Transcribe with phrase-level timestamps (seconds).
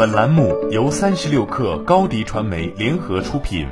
[0.00, 3.66] 本栏目由三十六氪高低传媒联合出品。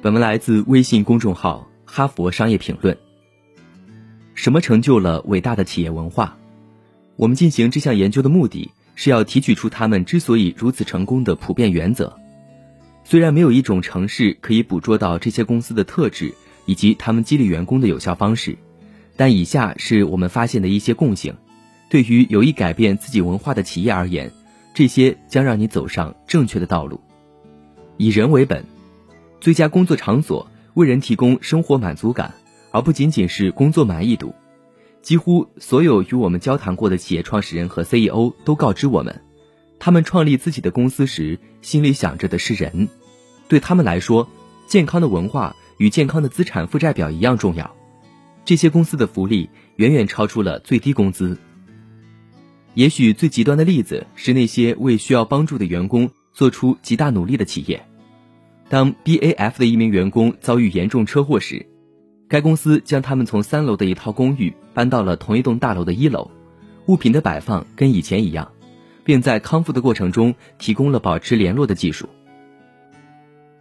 [0.00, 2.94] 本文来自微信公众号《哈佛商业评论》。
[4.36, 6.34] 什么成就了伟大的企业文化？
[7.16, 12.16] 我们进行这项研究的目的是要提取出他们之所以如此成功的普遍原则。
[13.02, 16.32] 虽然没有一种城市可以捕捉到这些公司的特质
[16.66, 18.56] 以及他们激励员工的有效方式，
[19.16, 21.34] 但以下是我们发现的一些共性。
[21.94, 24.32] 对于有意改变自己文化的企业而言，
[24.74, 27.00] 这些将让你走上正确的道路。
[27.98, 28.64] 以人为本，
[29.40, 32.34] 最佳工作场所为人提供生活满足感，
[32.72, 34.34] 而不仅仅是工作满意度。
[35.02, 39.22] 几乎所有与我们交谈过的企业创始人和 CEO 都告知我们，
[39.78, 42.88] 他们创立自己的公司时心里想着的是人。
[43.46, 44.28] 对他们来说，
[44.66, 47.72] 健康的文化与健康的资产负债表一样重要。
[48.44, 51.38] 这些公司的福利远远超出了最低工资。
[52.74, 57.86] 也许最极端的例子是那些为需要帮助的员工做出极大努力的企业。
[58.68, 61.66] 当 BAF 的一名员工遭遇严重车祸时，
[62.28, 66.30] 该公司将他们从三楼的一套公寓搬到了同一栋大楼的一楼，
[66.86, 68.50] 物品的摆放跟以前一样，
[69.04, 72.08] 并在康复的过程中提供了保持联络的技术，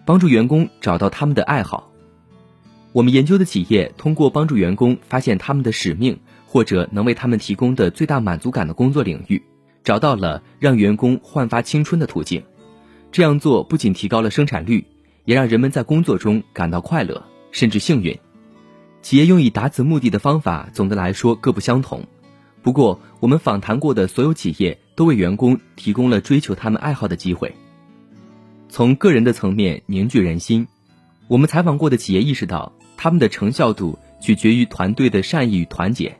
[0.06, 1.91] 帮助员工找到他们的爱好。
[2.94, 6.19] 我们研究的企业通过帮助员工发现他们的使命。
[6.54, 9.42] 或者能为他们提供的最大满足感的工作领域，
[9.84, 12.44] 找到了让员工焕发青春的途径。
[13.12, 14.86] 这样做不仅提高了生产率，
[15.26, 18.16] 也让人们在工作中感到快乐，甚至幸运。
[19.02, 22.06] 企业用以达此目的的方法，总的来说各不相同。
[22.62, 27.52] 不过，我们访谈过的所有企业都为员工提供了追求他们爱好的机会。
[28.70, 30.68] 从个人的层面凝聚人心，
[31.28, 36.16] 我们采访过的企业意识到，他们的成效度取决于团队的善意与团结。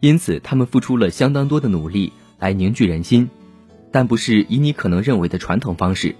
[0.00, 3.28] 因此，他们付出了相当多的努力来凝聚人心，
[3.90, 6.14] 但不是以你可能认为的传统方式。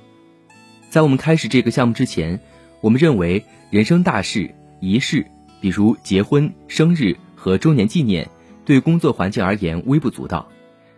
[0.90, 2.40] 在我们开始这个项目之前，
[2.80, 5.26] 我们认为人生大事、仪式，
[5.60, 8.28] 比如结婚、生日和周年纪念，
[8.64, 10.48] 对工作环境而言微不足道。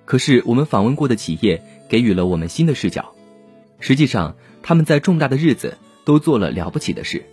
[0.06, 3.14] 可是，我们访问过的企业给予了我们新的视角。
[3.78, 7.24] 实际上，他们在重大的日子都做了了不起的事。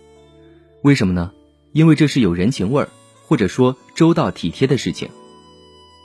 [0.82, 1.32] 为什么呢？
[1.72, 2.88] 因为这是有人情味儿，
[3.22, 5.08] 或者说周到体贴的事情。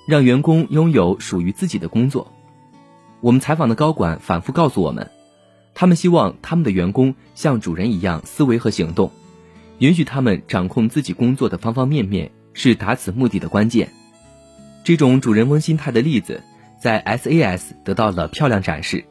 [0.05, 2.31] 让员工拥有属于自己的工作。
[3.21, 5.09] 我们采访的高管反复告诉我们，
[5.73, 9.11] 他们希望他们的员工像主人一样思维和行动，
[9.79, 13.91] 允许他们掌控自己工作的方方面面是达此目的的关键。
[14.83, 16.43] 这种主人翁心态的例子
[16.79, 19.05] 在 SAS 得到了漂亮展示。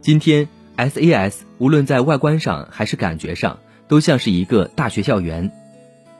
[0.00, 0.48] 今天
[0.78, 3.58] ，SAS 无论在外观上还是感觉上，
[3.88, 5.52] 都像是一个大学校园。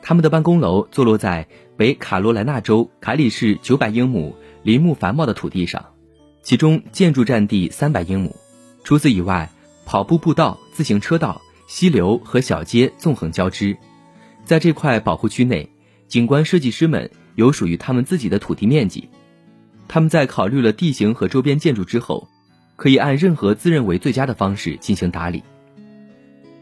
[0.07, 5.83] 他们的办公楼坐落在北卡罗来纳州凯里市九百英亩林木繁茂的土地上，
[6.43, 8.35] 其中建筑占地三百英亩。
[8.83, 9.49] 除此以外，
[9.83, 13.75] 跑步步道、自行车道、溪流和小街纵横交织。
[14.43, 15.67] 在这块保护区内，
[16.07, 19.09] 景观设计师们有属于他们自己的土地面积。
[19.87, 22.27] 他们在考虑了地形和周边建筑之后，
[22.75, 25.41] 可以按任何自认为最佳的方式进行打理。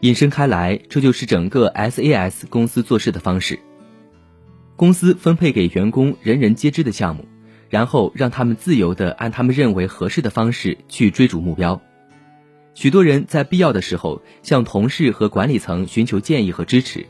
[0.04, 3.58] 引申开来，这就是整个 SAS 公司做事的方式。
[4.76, 7.24] 公司分配给员工人人皆知的项目，
[7.70, 11.80] 然后让他们自由地按他们认为合适的方式去追逐目标。
[12.74, 17.06] 许多人在必要的时候向同事和管理层寻求建议和支持。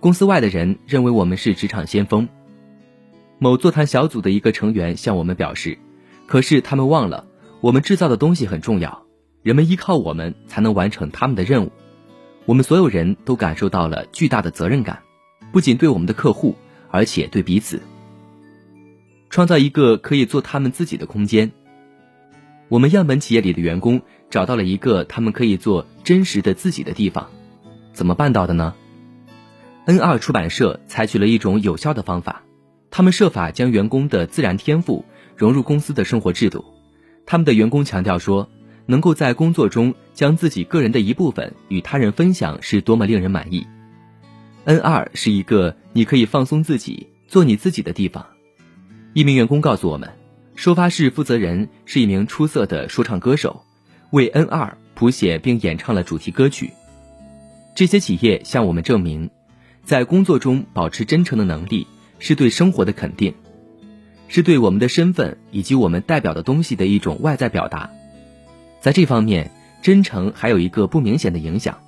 [0.00, 2.28] 公司外的人认为我们是职场先锋。
[3.38, 5.78] 某座谈小组的一个成员向我们表示
[6.26, 7.28] ：“可是他们忘了，
[7.60, 9.06] 我们制造的东西很重要，
[9.44, 11.70] 人们依靠我们才能完成他们的任务。”
[12.46, 15.02] 我们所有人都感受到了巨大的责任感，
[15.52, 16.56] 不仅对我们的客户，
[16.90, 17.80] 而且对彼此。
[19.28, 21.52] 创造一个可以做他们自己的空间。
[22.68, 27.28] 我们样本企业里的员工找到了一个他们可以做真实的自己的地方。
[27.92, 28.74] 怎么办到的呢
[29.84, 32.42] ？N 二出版社采取了一种有效的方法，
[32.90, 35.04] 他们设法将员工的自然天赋
[35.36, 36.64] 融入公司的生活制度。
[37.26, 38.48] 他们的员工强调说。
[38.90, 43.64] 能够在工作中将自己个人的一部分与他人分享，是多么令人满意。
[44.64, 48.26] N 二是一个你可以放松自己、做你自己的地方。
[49.14, 50.10] 一名员工告诉我们，
[50.56, 53.64] 收发室负责人是一名出色的说唱歌手，
[54.10, 56.72] 为 N 二谱写并演唱了主题歌曲。
[57.76, 59.30] 这些企业向我们证明，
[59.84, 61.86] 在工作中保持真诚的能力，
[62.18, 63.32] 是对生活的肯定，
[64.26, 67.88] 是对我们的身份以及我们代表的东西的一种外在表达。
[68.80, 69.50] 在这方面，
[69.82, 71.78] 真诚还有一个不明显的影响：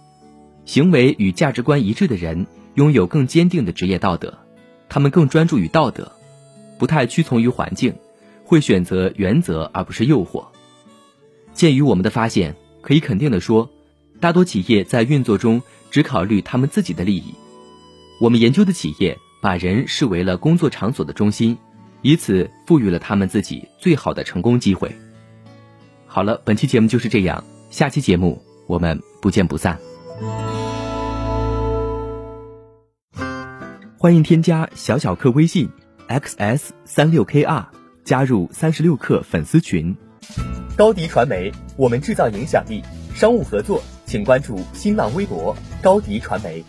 [0.67, 4.39] 行为与价值观一致的人拥有更坚定的职业道德，
[4.91, 6.13] 他们更专注于道德，
[6.79, 7.95] 不太屈从于环境，
[8.45, 10.45] 会选择原则而不是诱惑。
[11.55, 13.71] 鉴于我们的发现，可以肯定的说，
[14.21, 17.35] 大多企业在运作中只考虑他们自己的利益。
[18.21, 21.57] 我们研究的企业把人视为了工作场所的中心，
[22.03, 24.95] 以此赋予了他们自己最好的成功机会。
[26.15, 29.79] 好了，本期节目就是这样，下期节目我们不见不散。
[33.97, 35.71] 欢迎添加小小客微信
[36.09, 37.65] xs 三六 kr，
[38.05, 39.97] 加入三十六课粉丝群。
[40.77, 42.83] 高迪传媒，我们制造影响力。
[43.15, 46.63] 商务合作，请关注新浪微博高迪传媒。